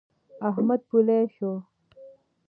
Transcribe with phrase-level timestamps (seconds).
[0.49, 1.51] احمد پولۍ شو.